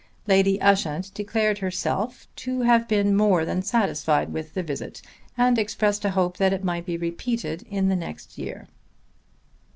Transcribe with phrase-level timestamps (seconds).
[0.25, 5.03] Lady Ushant declared herself to have been more than satisfied with the visit
[5.37, 8.67] and expressed a hope that it might be repeated in the next year.